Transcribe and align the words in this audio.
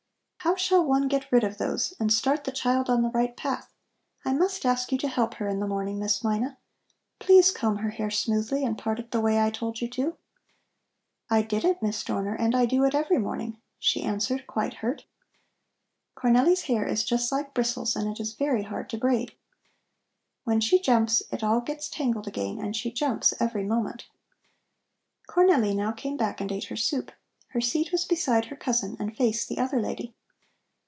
"How 0.43 0.55
shall 0.55 0.83
one 0.83 1.07
get 1.07 1.31
rid 1.31 1.43
of 1.43 1.59
those 1.59 1.93
and 1.99 2.11
start 2.11 2.45
the 2.45 2.51
child 2.51 2.89
on 2.89 3.03
the 3.03 3.11
right 3.11 3.37
path? 3.37 3.71
I 4.25 4.33
must 4.33 4.65
ask 4.65 4.91
you 4.91 4.97
to 4.97 5.07
help 5.07 5.35
her 5.35 5.47
in 5.47 5.59
the 5.59 5.67
morning, 5.67 5.99
Miss 5.99 6.23
Mina. 6.23 6.57
Please 7.19 7.51
comb 7.51 7.77
her 7.77 7.91
hair 7.91 8.09
smoothly 8.09 8.65
and 8.65 8.75
part 8.75 8.97
it 8.99 9.11
the 9.11 9.21
way 9.21 9.39
I 9.39 9.51
told 9.51 9.81
you 9.81 9.87
to." 9.91 10.17
"I 11.29 11.43
did 11.43 11.63
it, 11.63 11.83
Miss 11.83 12.03
Dorner, 12.03 12.33
and 12.33 12.55
I 12.55 12.65
do 12.65 12.83
it 12.85 12.95
every 12.95 13.19
morning," 13.19 13.61
she 13.77 14.01
answered, 14.01 14.47
quite 14.47 14.73
hurt. 14.73 15.05
"Cornelli's 16.17 16.63
hair 16.63 16.87
is 16.87 17.03
just 17.03 17.31
like 17.31 17.53
bristles 17.53 17.95
and 17.95 18.09
it 18.11 18.19
is 18.19 18.33
very 18.33 18.63
hard 18.63 18.89
to 18.89 18.97
braid. 18.97 19.33
When 20.43 20.59
she 20.59 20.81
jumps 20.81 21.21
it 21.31 21.43
all 21.43 21.61
gets 21.61 21.87
tangled 21.87 22.27
again 22.27 22.57
and 22.57 22.75
she 22.75 22.91
jumps 22.91 23.31
every 23.39 23.63
moment." 23.63 24.07
Cornelli 25.29 25.75
now 25.75 25.91
came 25.91 26.17
back 26.17 26.41
and 26.41 26.51
ate 26.51 26.65
her 26.65 26.75
soup. 26.75 27.11
Her 27.49 27.61
seat 27.61 27.91
was 27.91 28.05
beside 28.05 28.45
her 28.45 28.55
cousin 28.55 28.97
and 28.99 29.15
faced 29.15 29.47
the 29.47 29.59
other 29.59 29.79
lady. 29.79 30.15